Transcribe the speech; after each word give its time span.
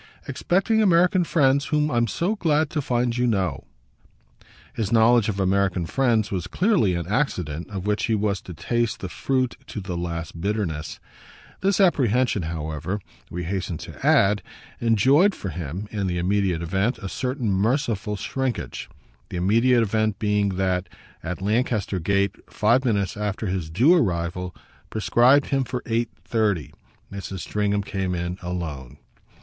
"Expecting 0.27 0.81
American 0.81 1.23
friends 1.23 1.65
whom 1.65 1.91
I'm 1.91 2.07
so 2.07 2.35
glad 2.35 2.71
to 2.71 2.81
find 2.81 3.15
you 3.15 3.27
know!" 3.27 3.65
His 4.73 4.91
knowledge 4.91 5.29
of 5.29 5.39
American 5.39 5.85
friends 5.85 6.31
was 6.31 6.47
clearly 6.47 6.95
an 6.95 7.05
accident 7.05 7.69
of 7.69 7.85
which 7.85 8.05
he 8.05 8.15
was 8.15 8.41
to 8.41 8.53
taste 8.55 8.99
the 9.01 9.09
fruit 9.09 9.57
to 9.67 9.79
the 9.79 9.95
last 9.95 10.41
bitterness. 10.41 10.99
This 11.59 11.79
apprehension, 11.79 12.41
however, 12.49 12.99
we 13.29 13.43
hasten 13.43 13.77
to 13.77 14.03
add, 14.03 14.41
enjoyed 14.79 15.35
for 15.35 15.49
him, 15.49 15.87
in 15.91 16.07
the 16.07 16.17
immediate 16.17 16.63
event, 16.63 16.97
a 16.97 17.07
certain 17.07 17.51
merciful 17.51 18.15
shrinkage; 18.15 18.89
the 19.29 19.37
immediate 19.37 19.83
event 19.83 20.17
being 20.17 20.49
that, 20.55 20.89
at 21.21 21.43
Lancaster 21.43 21.99
Gate, 21.99 22.35
five 22.51 22.83
minutes 22.83 23.15
after 23.15 23.45
his 23.45 23.69
due 23.69 23.93
arrival, 23.93 24.55
prescribed 24.89 25.49
him 25.49 25.63
for 25.63 25.83
eight 25.85 26.09
thirty, 26.25 26.73
Mrs. 27.13 27.41
Stringham 27.41 27.83
came 27.83 28.15
in 28.15 28.39
alone. 28.41 28.97